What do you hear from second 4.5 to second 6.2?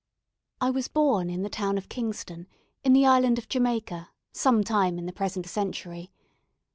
time in the present century.